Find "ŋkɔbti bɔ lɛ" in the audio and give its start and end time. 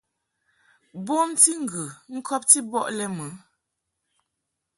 2.15-3.05